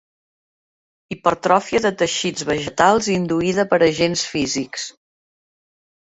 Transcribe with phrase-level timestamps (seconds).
[1.15, 4.87] Hipertròfia de teixits vegetals induïda per agents físics.